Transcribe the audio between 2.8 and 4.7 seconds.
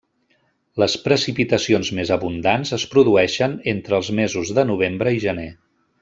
es produeixen entre els mesos de